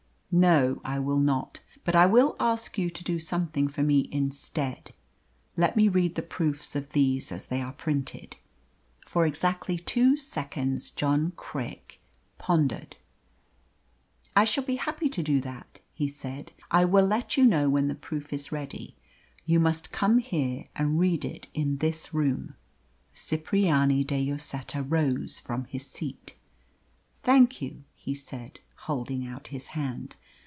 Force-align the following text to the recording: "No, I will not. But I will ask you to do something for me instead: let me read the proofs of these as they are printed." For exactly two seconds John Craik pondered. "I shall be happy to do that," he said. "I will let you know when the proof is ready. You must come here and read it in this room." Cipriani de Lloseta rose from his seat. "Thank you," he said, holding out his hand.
"No, 0.33 0.79
I 0.85 0.97
will 0.97 1.19
not. 1.19 1.59
But 1.83 1.93
I 1.93 2.05
will 2.05 2.37
ask 2.39 2.77
you 2.77 2.89
to 2.89 3.03
do 3.03 3.19
something 3.19 3.67
for 3.67 3.83
me 3.83 4.07
instead: 4.13 4.93
let 5.57 5.75
me 5.75 5.89
read 5.89 6.15
the 6.15 6.21
proofs 6.21 6.73
of 6.73 6.93
these 6.93 7.33
as 7.33 7.47
they 7.47 7.61
are 7.61 7.73
printed." 7.73 8.37
For 9.05 9.25
exactly 9.25 9.77
two 9.77 10.15
seconds 10.15 10.89
John 10.89 11.33
Craik 11.35 11.99
pondered. 12.37 12.95
"I 14.33 14.45
shall 14.45 14.63
be 14.63 14.77
happy 14.77 15.09
to 15.09 15.21
do 15.21 15.41
that," 15.41 15.81
he 15.93 16.07
said. 16.07 16.53
"I 16.71 16.85
will 16.85 17.05
let 17.05 17.35
you 17.35 17.43
know 17.43 17.69
when 17.69 17.89
the 17.89 17.93
proof 17.93 18.31
is 18.31 18.53
ready. 18.53 18.95
You 19.45 19.59
must 19.59 19.91
come 19.91 20.19
here 20.19 20.69
and 20.77 20.97
read 20.97 21.25
it 21.25 21.47
in 21.53 21.79
this 21.79 22.13
room." 22.13 22.55
Cipriani 23.13 24.05
de 24.05 24.31
Lloseta 24.31 24.81
rose 24.81 25.39
from 25.39 25.65
his 25.65 25.85
seat. 25.87 26.37
"Thank 27.21 27.61
you," 27.61 27.83
he 27.95 28.15
said, 28.15 28.61
holding 28.85 29.27
out 29.27 29.47
his 29.49 29.67
hand. 29.67 30.15